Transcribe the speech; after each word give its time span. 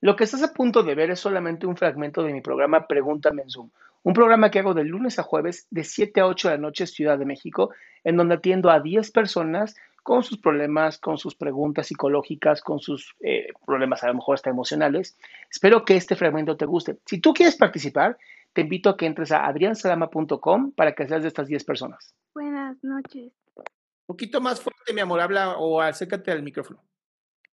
Lo 0.00 0.14
que 0.14 0.24
estás 0.24 0.42
a 0.42 0.52
punto 0.52 0.82
de 0.82 0.94
ver 0.94 1.10
es 1.10 1.20
solamente 1.20 1.66
un 1.66 1.76
fragmento 1.76 2.22
de 2.22 2.32
mi 2.32 2.40
programa 2.40 2.86
Pregúntame 2.86 3.42
en 3.42 3.50
Zoom, 3.50 3.70
un 4.04 4.14
programa 4.14 4.50
que 4.50 4.60
hago 4.60 4.74
de 4.74 4.84
lunes 4.84 5.18
a 5.18 5.24
jueves 5.24 5.66
de 5.70 5.82
7 5.82 6.20
a 6.20 6.26
8 6.26 6.48
de 6.48 6.54
la 6.54 6.60
noche 6.60 6.86
Ciudad 6.86 7.18
de 7.18 7.24
México, 7.24 7.70
en 8.04 8.16
donde 8.16 8.36
atiendo 8.36 8.70
a 8.70 8.80
10 8.80 9.10
personas 9.10 9.74
con 10.04 10.22
sus 10.22 10.38
problemas, 10.38 10.98
con 10.98 11.18
sus 11.18 11.34
preguntas 11.34 11.88
psicológicas, 11.88 12.62
con 12.62 12.78
sus 12.78 13.14
eh, 13.20 13.48
problemas 13.66 14.02
a 14.04 14.08
lo 14.08 14.14
mejor 14.14 14.36
hasta 14.36 14.50
emocionales. 14.50 15.18
Espero 15.50 15.84
que 15.84 15.96
este 15.96 16.16
fragmento 16.16 16.56
te 16.56 16.64
guste. 16.64 16.98
Si 17.04 17.20
tú 17.20 17.34
quieres 17.34 17.56
participar, 17.56 18.16
te 18.52 18.62
invito 18.62 18.90
a 18.90 18.96
que 18.96 19.06
entres 19.06 19.32
a 19.32 19.46
adriansalama.com 19.46 20.72
para 20.72 20.94
que 20.94 21.06
seas 21.06 21.22
de 21.22 21.28
estas 21.28 21.48
10 21.48 21.64
personas. 21.64 22.14
Buenas 22.34 22.82
noches. 22.82 23.32
Un 23.56 23.64
poquito 24.06 24.40
más 24.40 24.60
fuerte, 24.60 24.94
mi 24.94 25.00
amor, 25.00 25.20
habla 25.20 25.58
o 25.58 25.80
acércate 25.80 26.30
al 26.30 26.42
micrófono. 26.42 26.82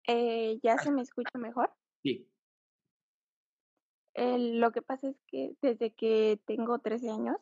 Eh, 0.08 0.60
¿Ya 0.64 0.78
se 0.78 0.92
me 0.92 1.02
escucha 1.02 1.38
mejor? 1.38 1.72
Sí. 2.04 2.26
Lo 4.16 4.72
que 4.72 4.82
pasa 4.82 5.10
es 5.10 5.18
que 5.28 5.56
desde 5.62 5.94
que 5.94 6.40
tengo 6.46 6.80
13 6.80 7.10
años 7.10 7.38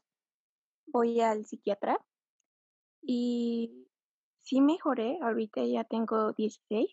voy 0.87 1.21
al 1.21 1.45
psiquiatra 1.45 1.99
y 3.01 3.87
sí 4.41 4.59
mejoré, 4.59 5.19
ahorita 5.21 5.63
ya 5.65 5.83
tengo 5.83 6.33
16, 6.33 6.89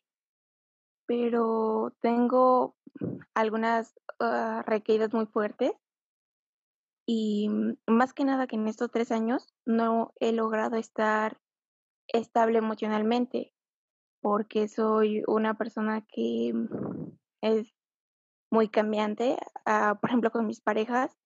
pero 1.07 1.95
tengo 2.01 2.77
algunas 3.35 3.98
ah, 4.19 4.62
recaídas 4.66 5.15
muy 5.15 5.27
fuertes 5.27 5.73
y 7.07 7.49
más 7.87 8.12
que 8.12 8.24
nada 8.24 8.47
que 8.47 8.57
en 8.57 8.69
estos 8.69 8.91
tres 8.91 9.10
años 9.10 9.55
no 9.65 10.12
he 10.21 10.33
logrado 10.33 10.77
estar 10.77 11.41
estable 12.09 12.59
emocionalmente 12.59 13.55
porque 14.21 14.69
soy 14.69 15.23
una 15.27 15.55
persona 15.55 16.05
que 16.07 16.52
es 17.41 17.73
muy 18.50 18.68
cambiante. 18.68 19.38
Ah, 19.64 19.98
por 20.00 20.10
ejemplo, 20.10 20.30
con 20.30 20.46
mis 20.46 20.60
parejas, 20.60 21.16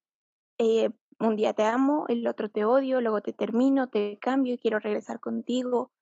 eh, 0.59 0.91
un 1.21 1.37
día 1.37 1.55
te 1.55 1.65
amo, 1.65 2.07
el 2.09 2.27
otro 2.27 2.51
te 2.51 2.65
odio, 2.65 3.01
luego 3.01 3.21
te 3.21 3.33
termino, 3.33 3.89
te 3.89 4.19
cambio 4.21 4.55
y 4.55 4.59
quiero 4.59 4.79
regresar 4.79 5.21
contigo 5.21 5.93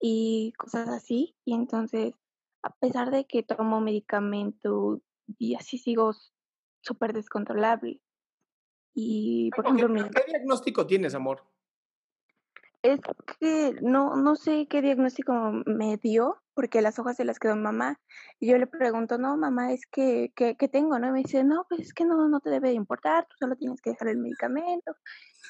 y 0.00 0.52
cosas 0.58 0.88
así. 0.88 1.36
Y 1.44 1.54
entonces, 1.54 2.14
a 2.62 2.70
pesar 2.76 3.10
de 3.10 3.24
que 3.26 3.42
tomo 3.42 3.80
medicamento 3.80 5.00
y 5.38 5.54
así 5.54 5.78
sigo 5.78 6.12
súper 6.82 7.12
descontrolable. 7.12 8.00
Y, 8.94 9.50
por 9.56 9.66
ejemplo, 9.66 10.10
¿Qué 10.14 10.24
diagnóstico 10.30 10.86
tienes, 10.86 11.14
amor? 11.14 11.44
Es 12.82 12.98
que 13.38 13.76
no, 13.80 14.16
no 14.16 14.34
sé 14.34 14.66
qué 14.68 14.82
diagnóstico 14.82 15.32
me 15.66 15.98
dio, 15.98 16.42
porque 16.54 16.82
las 16.82 16.98
hojas 16.98 17.16
se 17.16 17.24
las 17.24 17.38
quedó 17.38 17.54
mamá. 17.54 18.00
Y 18.40 18.48
yo 18.50 18.58
le 18.58 18.66
pregunto, 18.66 19.18
no, 19.18 19.36
mamá, 19.36 19.72
es 19.72 19.86
que, 19.86 20.32
¿qué 20.34 20.68
tengo? 20.68 20.98
¿No? 20.98 21.08
Y 21.08 21.12
me 21.12 21.18
dice, 21.20 21.44
no, 21.44 21.64
pues 21.68 21.80
es 21.80 21.94
que 21.94 22.04
no, 22.04 22.28
no 22.28 22.40
te 22.40 22.50
debe 22.50 22.70
de 22.70 22.74
importar, 22.74 23.24
tú 23.28 23.36
solo 23.38 23.54
tienes 23.54 23.80
que 23.80 23.90
dejar 23.90 24.08
el 24.08 24.18
medicamento. 24.18 24.92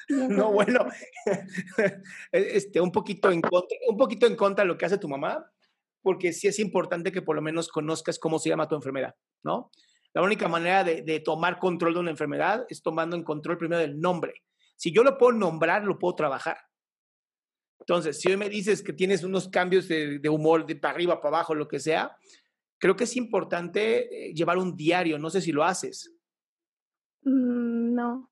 No, 0.43 0.51
bueno, 0.51 0.85
e, 2.33 2.57
este, 2.57 2.81
un, 2.81 2.91
poquito 2.91 3.31
en 3.31 3.39
contra, 3.39 3.77
un 3.87 3.95
poquito 3.95 4.27
en 4.27 4.35
contra 4.35 4.65
de 4.65 4.67
lo 4.67 4.77
que 4.77 4.85
hace 4.85 4.97
tu 4.97 5.07
mamá, 5.07 5.49
porque 6.01 6.33
sí 6.33 6.49
es 6.49 6.59
importante 6.59 7.13
que 7.13 7.21
por 7.21 7.37
lo 7.37 7.41
menos 7.41 7.69
conozcas 7.69 8.19
cómo 8.19 8.37
se 8.37 8.49
llama 8.49 8.67
tu 8.67 8.75
enfermedad, 8.75 9.15
¿no? 9.43 9.71
La 10.13 10.21
única 10.21 10.49
manera 10.49 10.83
de, 10.83 11.03
de 11.03 11.21
tomar 11.21 11.57
control 11.57 11.93
de 11.93 11.99
una 12.01 12.11
enfermedad 12.11 12.65
es 12.67 12.81
tomando 12.81 13.15
en 13.15 13.23
control 13.23 13.57
primero 13.57 13.79
del 13.79 13.97
nombre. 13.97 14.33
Si 14.75 14.91
yo 14.91 15.03
lo 15.03 15.17
puedo 15.17 15.31
nombrar, 15.31 15.85
lo 15.85 15.97
puedo 15.97 16.15
trabajar. 16.15 16.57
Entonces, 17.83 18.21
si 18.21 18.29
hoy 18.29 18.37
me 18.37 18.47
dices 18.47 18.81
que 18.81 18.93
tienes 18.93 19.25
unos 19.25 19.49
cambios 19.49 19.89
de, 19.89 20.29
humor 20.29 20.65
de 20.65 20.77
para 20.77 20.93
arriba, 20.93 21.19
para 21.19 21.35
abajo, 21.35 21.53
lo 21.53 21.67
que 21.67 21.81
sea, 21.81 22.15
creo 22.77 22.95
que 22.95 23.03
es 23.03 23.17
importante 23.17 24.29
eh, 24.29 24.33
llevar 24.33 24.57
un 24.57 24.77
diario. 24.77 25.19
No 25.19 25.29
sé 25.29 25.41
si 25.41 25.51
lo 25.51 25.65
haces. 25.65 26.13
Mm, 27.23 27.93
no. 27.93 28.31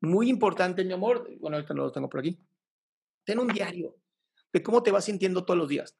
Muy 0.00 0.28
importante, 0.28 0.84
mi 0.84 0.92
amor. 0.92 1.30
Bueno, 1.38 1.56
ahorita 1.56 1.72
lo 1.72 1.92
tengo 1.92 2.10
por 2.10 2.18
aquí. 2.18 2.36
Ten 3.22 3.38
un 3.38 3.46
diario 3.46 3.94
de 4.52 4.60
cómo 4.60 4.82
te 4.82 4.90
vas 4.90 5.04
sintiendo 5.04 5.44
todos 5.44 5.58
los 5.58 5.68
días. 5.68 5.96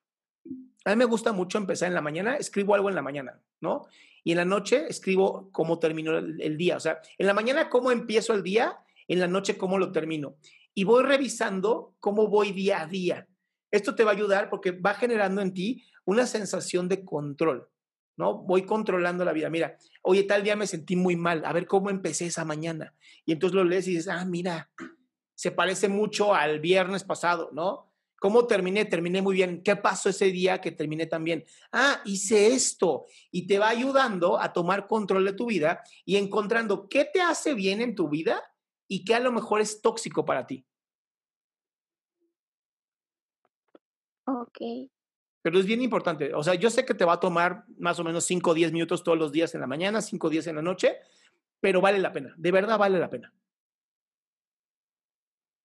A 0.85 0.91
mí 0.91 0.97
me 0.97 1.05
gusta 1.05 1.33
mucho 1.33 1.59
empezar 1.59 1.87
en 1.87 1.95
la 1.95 2.01
mañana, 2.01 2.37
escribo 2.37 2.75
algo 2.75 2.89
en 2.89 2.97
la 2.97 3.03
mañana, 3.03 3.41
¿no? 3.61 3.87
Y 4.25 4.33
en 4.33 4.39
la 4.39 4.45
noche 4.45 4.87
escribo 4.89 5.49
cómo 5.53 5.79
terminó 5.79 6.19
el, 6.19 6.41
el 6.43 6.57
día. 6.57 6.77
O 6.77 6.81
sea, 6.81 7.01
en 7.19 7.27
la 7.29 7.35
mañana 7.35 7.69
cómo 7.69 7.93
empiezo 7.93 8.35
el 8.35 8.43
día, 8.43 8.81
en 9.07 9.21
la 9.21 9.29
noche 9.29 9.57
cómo 9.57 9.79
lo 9.79 9.93
termino 9.93 10.39
y 10.75 10.85
voy 10.85 11.03
revisando 11.03 11.95
cómo 12.01 12.29
voy 12.29 12.53
día 12.53 12.83
a 12.83 12.87
día. 12.87 13.27
Esto 13.71 13.95
te 13.95 14.05
va 14.05 14.11
a 14.11 14.15
ayudar 14.15 14.51
porque 14.51 14.73
va 14.73 14.95
generando 14.95 15.41
en 15.41 15.55
ti 15.55 15.85
una 16.05 16.27
sensación 16.27 16.89
de 16.89 17.05
control, 17.05 17.69
¿no? 18.17 18.39
Voy 18.43 18.63
controlando 18.63 19.25
la 19.25 19.33
vida. 19.33 19.51
Mira, 19.51 19.77
oye, 20.03 20.25
tal 20.25 20.43
día 20.43 20.57
me 20.57 20.67
sentí 20.67 20.97
muy 20.97 21.17
mal, 21.17 21.45
a 21.45 21.53
ver 21.53 21.67
cómo 21.67 21.91
empecé 21.91 22.27
esa 22.27 22.45
mañana. 22.45 22.95
Y 23.25 23.33
entonces 23.33 23.55
lo 23.55 23.65
lees 23.65 23.87
y 23.87 23.93
dices, 23.93 24.09
ah, 24.09 24.25
mira, 24.25 24.71
se 25.35 25.51
parece 25.53 25.89
mucho 25.89 26.35
al 26.35 26.61
viernes 26.61 27.05
pasado, 27.05 27.51
¿no? 27.53 27.91
¿Cómo 28.21 28.47
terminé? 28.47 28.85
Terminé 28.85 29.23
muy 29.23 29.35
bien. 29.35 29.63
¿Qué 29.63 29.77
pasó 29.77 30.11
ese 30.11 30.27
día 30.27 30.61
que 30.61 30.73
terminé 30.73 31.07
tan 31.07 31.25
bien? 31.25 31.43
Ah, 31.73 32.03
hice 32.05 32.49
esto. 32.49 33.07
Y 33.31 33.47
te 33.47 33.59
va 33.59 33.71
ayudando 33.71 34.39
a 34.39 34.53
tomar 34.53 34.87
control 34.87 35.25
de 35.25 35.33
tu 35.33 35.47
vida 35.47 35.83
y 36.05 36.17
encontrando 36.17 36.87
qué 36.87 37.07
te 37.07 37.23
hace 37.23 37.55
bien 37.55 37.81
en 37.81 37.95
tu 37.95 38.11
vida 38.11 38.43
y 38.91 39.05
qué 39.05 39.15
a 39.15 39.21
lo 39.21 39.31
mejor 39.31 39.61
es 39.61 39.81
tóxico 39.81 40.25
para 40.25 40.49
ti. 40.49 40.67
Ok. 44.27 44.91
Pero 45.43 45.59
es 45.59 45.65
bien 45.65 45.81
importante. 45.81 46.35
O 46.35 46.43
sea, 46.43 46.55
yo 46.55 46.71
sé 46.71 46.85
que 46.85 46.95
te 46.95 47.05
va 47.05 47.15
a 47.15 47.21
tomar 47.21 47.65
más 47.79 48.01
o 48.01 48.05
menos 48.05 48.25
5 48.25 48.51
o 48.51 48.55
10 48.55 48.73
minutos 48.73 49.05
todos 49.05 49.17
los 49.17 49.31
días 49.31 49.55
en 49.55 49.61
la 49.61 49.69
mañana, 49.69 50.03
5 50.03 50.27
o 50.27 50.31
10 50.31 50.49
en 50.49 50.57
la 50.57 50.63
noche, 50.63 50.97
pero 51.61 51.81
vale 51.81 52.01
la 52.01 52.13
pena. 52.13 52.35
De 52.37 52.51
verdad 52.51 52.79
vale 52.79 52.99
la 52.99 53.09
pena. 53.09 53.33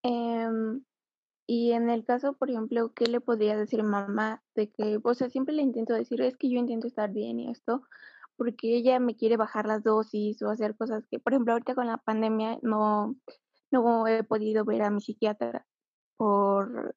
Em, 0.03 0.83
y 1.47 1.71
en 1.71 1.89
el 1.89 2.05
caso, 2.05 2.33
por 2.33 2.51
ejemplo, 2.51 2.93
¿qué 2.93 3.07
le 3.07 3.21
podría 3.21 3.57
decir 3.57 3.81
mamá? 3.81 4.43
De 4.53 4.69
que, 4.69 4.99
o 5.03 5.13
sea, 5.15 5.29
siempre 5.29 5.55
le 5.55 5.63
intento 5.63 5.95
decir, 5.95 6.21
es 6.21 6.37
que 6.37 6.47
yo 6.47 6.59
intento 6.59 6.85
estar 6.85 7.11
bien 7.11 7.39
y 7.39 7.49
esto, 7.49 7.81
porque 8.37 8.75
ella 8.75 8.99
me 8.99 9.15
quiere 9.15 9.37
bajar 9.37 9.65
las 9.65 9.83
dosis 9.83 10.41
o 10.41 10.49
hacer 10.49 10.75
cosas 10.75 11.05
que, 11.09 11.19
por 11.19 11.33
ejemplo, 11.33 11.53
ahorita 11.53 11.75
con 11.75 11.87
la 11.87 11.97
pandemia 11.97 12.59
no, 12.61 13.15
no 13.71 14.07
he 14.07 14.23
podido 14.23 14.65
ver 14.65 14.83
a 14.83 14.89
mi 14.89 15.01
psiquiatra 15.01 15.65
por 16.17 16.95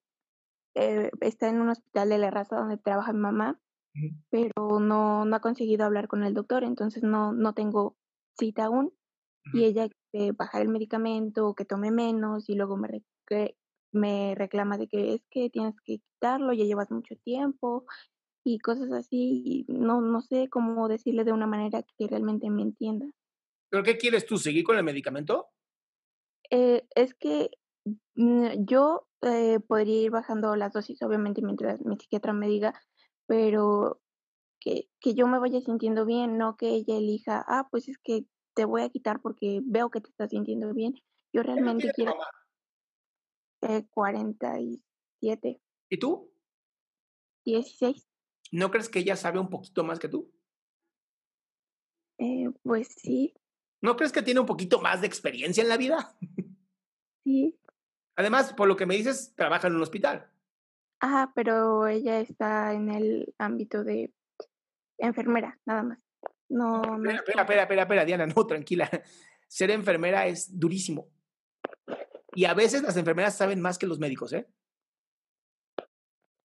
eh, 0.75 1.11
está 1.21 1.49
en 1.49 1.61
un 1.61 1.71
hospital 1.71 2.09
de 2.09 2.19
la 2.19 2.31
raza 2.31 2.57
donde 2.57 2.77
trabaja 2.77 3.13
mi 3.13 3.21
mamá, 3.21 3.61
pero 4.31 4.79
no, 4.81 5.25
no 5.25 5.37
ha 5.37 5.41
conseguido 5.41 5.85
hablar 5.85 6.07
con 6.07 6.23
el 6.23 6.35
doctor, 6.35 6.63
entonces 6.63 7.03
no, 7.03 7.33
no 7.33 7.53
tengo 7.53 7.97
cita 8.39 8.67
aún. 8.67 8.93
Y 9.53 9.65
ella 9.65 9.89
quiere 10.11 10.33
bajar 10.33 10.63
el 10.63 10.69
medicamento, 10.69 11.55
que 11.55 11.65
tome 11.65 11.91
menos, 11.91 12.49
y 12.49 12.55
luego 12.55 12.77
me, 12.77 13.03
me 13.93 14.35
reclama 14.37 14.79
de 14.79 14.87
que 14.87 15.15
es 15.15 15.27
que 15.31 15.51
tienes 15.51 15.75
que 15.85 15.99
quitarlo, 15.99 16.53
ya 16.53 16.65
llevas 16.65 16.91
mucho 16.91 17.17
tiempo, 17.25 17.87
y 18.49 18.59
cosas 18.59 18.91
así, 18.93 19.67
no, 19.69 20.01
no 20.01 20.23
sé 20.23 20.49
cómo 20.49 20.89
decirle 20.89 21.25
de 21.25 21.33
una 21.33 21.47
manera 21.47 21.83
que 21.83 22.07
realmente 22.07 22.49
me 22.49 22.63
entienda. 22.63 23.07
¿Pero 23.69 23.83
qué 23.83 23.99
quieres 23.99 24.25
tú? 24.25 24.39
¿Seguir 24.39 24.65
con 24.65 24.79
el 24.79 24.85
medicamento? 24.85 25.49
Eh, 26.51 26.87
es 26.95 27.13
que 27.15 27.51
mm, 28.15 28.65
yo 28.65 29.07
eh, 29.21 29.61
podría 29.61 30.01
ir 30.01 30.11
bajando 30.11 30.57
las 30.57 30.73
dosis, 30.73 31.03
obviamente, 31.03 31.43
mientras 31.43 31.85
mi 31.85 31.97
psiquiatra 31.99 32.33
me 32.33 32.49
diga, 32.49 32.73
pero 33.27 34.01
que, 34.61 34.89
que 34.99 35.15
yo 35.15 35.27
me 35.27 35.39
vaya 35.39 35.61
sintiendo 35.61 36.07
bien, 36.07 36.39
no 36.39 36.57
que 36.57 36.71
ella 36.71 36.97
elija, 36.97 37.45
ah, 37.47 37.69
pues 37.71 37.89
es 37.89 37.99
que 37.99 38.25
te 38.55 38.65
voy 38.65 38.81
a 38.81 38.89
quitar 38.89 39.21
porque 39.21 39.61
veo 39.63 39.91
que 39.91 40.01
te 40.01 40.09
estás 40.09 40.31
sintiendo 40.31 40.73
bien. 40.73 40.95
Yo 41.35 41.43
realmente 41.43 41.93
quiero... 41.95 42.15
Eh, 43.61 43.87
47. 43.91 45.61
¿Y 45.91 45.99
tú? 45.99 46.33
16. 47.45 48.09
¿No 48.51 48.71
crees 48.71 48.89
que 48.89 49.01
ella 49.01 49.17
sabe 49.17 49.39
un 49.39 49.51
poquito 49.51 49.85
más 49.85 49.99
que 49.99 50.09
tú? 50.09 50.33
Eh, 52.19 52.51
pues 52.63 52.89
sí. 52.89 53.35
¿No 53.81 53.97
crees 53.97 54.13
que 54.13 54.23
tiene 54.23 54.41
un 54.41 54.47
poquito 54.47 54.81
más 54.81 55.01
de 55.01 55.07
experiencia 55.07 55.63
en 55.63 55.69
la 55.69 55.77
vida? 55.77 56.17
Sí. 57.25 57.55
Además, 58.17 58.55
por 58.55 58.69
lo 58.69 58.77
que 58.77 58.87
me 58.87 58.97
dices, 58.97 59.35
trabaja 59.37 59.69
en 59.69 59.75
un 59.77 59.83
hospital. 59.83 60.31
Ajá, 60.99 61.31
pero 61.35 61.87
ella 61.87 62.21
está 62.21 62.73
en 62.73 62.89
el 62.89 63.35
ámbito 63.37 63.85
de 63.85 64.15
enfermera, 64.97 65.59
nada 65.67 65.83
más. 65.83 65.99
No, 66.49 66.81
no 66.81 67.11
espera, 67.11 67.43
espera, 67.43 67.63
espera, 67.63 67.83
espera, 67.83 68.05
Diana, 68.07 68.27
no, 68.27 68.47
tranquila. 68.47 68.89
Ser 69.49 69.71
enfermera 69.71 70.27
es 70.27 70.59
durísimo. 70.59 71.11
Y 72.35 72.47
a 72.47 72.55
veces 72.55 72.83
las 72.83 72.97
enfermeras 72.97 73.37
saben 73.37 73.61
más 73.61 73.79
que 73.79 73.87
los 73.87 73.99
médicos, 73.99 74.33
¿eh? 74.33 74.49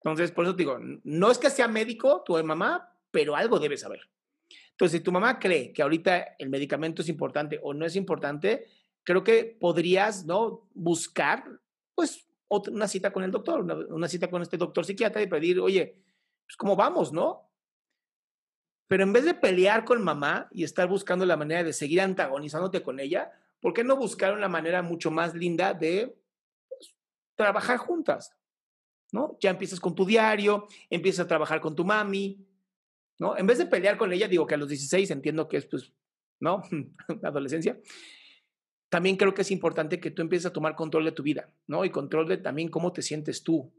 Entonces, 0.04 0.32
por 0.32 0.44
eso 0.44 0.56
te 0.56 0.64
digo, 0.64 0.78
no 1.04 1.32
es 1.32 1.38
que 1.38 1.50
sea 1.50 1.68
médico 1.70 2.24
tu 2.26 2.42
mamá, 2.44 2.94
pero 3.10 3.38
algo 3.38 3.58
debe 3.58 3.78
saber. 3.78 4.02
Entonces, 4.72 5.00
si 5.00 5.04
tu 5.04 5.14
mamá 5.14 5.40
cree 5.40 5.72
que 5.72 5.82
ahorita 5.82 6.36
el 6.40 6.50
medicamento 6.50 7.02
es 7.02 7.08
importante 7.08 7.60
o 7.64 7.74
no 7.74 7.86
es 7.86 7.96
importante, 7.96 8.68
creo 9.04 9.24
que 9.24 9.58
podrías, 9.58 10.26
¿no? 10.26 10.68
Buscar, 10.74 11.46
pues, 11.96 12.28
otra, 12.50 12.74
una 12.74 12.88
cita 12.90 13.14
con 13.14 13.24
el 13.24 13.32
doctor, 13.32 13.62
una, 13.62 14.08
cita 14.10 14.30
con 14.30 14.42
este 14.42 14.58
doctor 14.58 14.86
psiquiatra 14.86 15.22
y 15.22 15.28
pedir, 15.28 15.60
oye, 15.62 16.02
pues, 16.46 16.58
¿cómo 16.58 16.76
vamos, 16.76 17.14
no? 17.14 17.50
Pero 18.88 19.04
en 19.04 19.14
vez 19.14 19.24
de 19.24 19.34
pelear 19.34 19.86
con 19.86 20.04
mamá 20.04 20.50
y 20.52 20.66
estar 20.66 20.90
buscando 20.90 21.26
la 21.26 21.38
manera 21.38 21.64
de 21.64 21.72
seguir 21.72 22.02
antagonizándote 22.02 22.84
con 22.84 23.00
ella, 23.00 23.32
¿por 23.62 23.74
qué 23.74 23.86
no 23.86 23.96
buscar 23.96 24.34
una 24.34 24.50
manera 24.50 24.82
mucho 24.82 25.12
más 25.12 25.34
linda 25.34 25.74
de 25.74 26.14
pues, 26.68 26.94
trabajar 27.36 27.78
juntas? 27.78 28.36
¿No? 29.13 29.38
Ya 29.39 29.51
empiezas 29.51 29.80
con 29.80 29.95
tu 29.95 30.06
diario, 30.06 30.68
empiezas 30.89 31.25
a 31.25 31.27
trabajar 31.27 31.62
con 31.62 31.75
tu 31.75 31.86
mami, 31.86 32.45
¿no? 33.19 33.38
En 33.38 33.48
vez 33.48 33.60
de 33.60 33.68
pelear 33.68 33.98
con 33.98 34.12
ella, 34.12 34.27
digo 34.27 34.45
que 34.45 34.56
a 34.56 34.57
los 34.57 34.68
16 34.68 35.10
entiendo 35.12 35.48
que 35.48 35.57
es, 35.57 35.65
pues, 35.68 35.94
¿no? 36.42 36.62
Adolescencia. 37.24 37.80
También 38.89 39.15
creo 39.15 39.33
que 39.33 39.44
es 39.44 39.51
importante 39.51 40.00
que 40.00 40.12
tú 40.12 40.21
empieces 40.21 40.48
a 40.48 40.54
tomar 40.54 40.75
control 40.75 41.06
de 41.06 41.13
tu 41.13 41.24
vida, 41.24 41.54
¿no? 41.68 41.86
Y 41.86 41.89
control 41.89 42.27
de 42.27 42.38
también 42.38 42.69
cómo 42.69 42.92
te 42.92 43.01
sientes 43.01 43.44
tú 43.44 43.71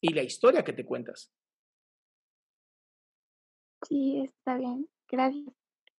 y 0.00 0.12
la 0.12 0.22
historia 0.22 0.64
que 0.64 0.72
te 0.72 0.84
cuentas. 0.84 1.32
Sí, 3.88 4.20
está 4.20 4.56
bien. 4.56 4.88
Gracias. 5.10 5.54